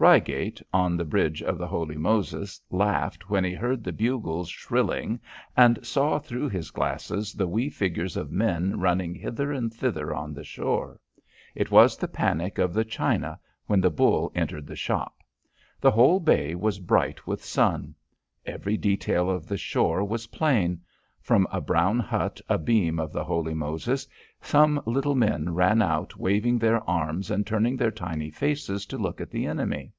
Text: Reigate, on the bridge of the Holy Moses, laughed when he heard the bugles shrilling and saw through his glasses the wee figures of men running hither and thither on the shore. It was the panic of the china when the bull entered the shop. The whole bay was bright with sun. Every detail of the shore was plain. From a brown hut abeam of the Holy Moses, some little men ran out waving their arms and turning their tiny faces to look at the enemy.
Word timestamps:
Reigate, 0.00 0.62
on 0.72 0.96
the 0.96 1.04
bridge 1.04 1.42
of 1.42 1.58
the 1.58 1.66
Holy 1.66 1.98
Moses, 1.98 2.58
laughed 2.70 3.28
when 3.28 3.44
he 3.44 3.52
heard 3.52 3.84
the 3.84 3.92
bugles 3.92 4.48
shrilling 4.48 5.20
and 5.54 5.78
saw 5.84 6.18
through 6.18 6.48
his 6.48 6.70
glasses 6.70 7.34
the 7.34 7.46
wee 7.46 7.68
figures 7.68 8.16
of 8.16 8.32
men 8.32 8.80
running 8.80 9.14
hither 9.14 9.52
and 9.52 9.70
thither 9.74 10.14
on 10.14 10.32
the 10.32 10.42
shore. 10.42 10.98
It 11.54 11.70
was 11.70 11.98
the 11.98 12.08
panic 12.08 12.56
of 12.56 12.72
the 12.72 12.82
china 12.82 13.38
when 13.66 13.82
the 13.82 13.90
bull 13.90 14.32
entered 14.34 14.66
the 14.66 14.74
shop. 14.74 15.16
The 15.82 15.90
whole 15.90 16.18
bay 16.18 16.54
was 16.54 16.78
bright 16.78 17.26
with 17.26 17.44
sun. 17.44 17.94
Every 18.46 18.78
detail 18.78 19.28
of 19.28 19.46
the 19.48 19.58
shore 19.58 20.02
was 20.02 20.28
plain. 20.28 20.80
From 21.20 21.46
a 21.52 21.60
brown 21.60 21.98
hut 22.00 22.40
abeam 22.48 22.98
of 22.98 23.12
the 23.12 23.22
Holy 23.22 23.52
Moses, 23.52 24.08
some 24.40 24.80
little 24.86 25.14
men 25.14 25.54
ran 25.54 25.82
out 25.82 26.16
waving 26.16 26.58
their 26.58 26.80
arms 26.88 27.30
and 27.30 27.46
turning 27.46 27.76
their 27.76 27.90
tiny 27.92 28.30
faces 28.30 28.86
to 28.86 28.96
look 28.96 29.20
at 29.20 29.30
the 29.30 29.44
enemy. 29.46 29.92